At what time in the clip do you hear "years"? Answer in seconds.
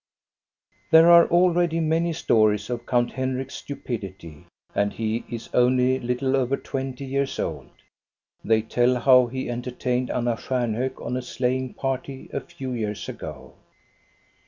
7.05-7.37, 12.71-13.07